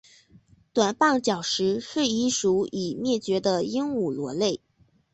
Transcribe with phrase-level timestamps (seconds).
[0.73, 4.59] 短棒角石是一属已灭绝的鹦鹉螺类。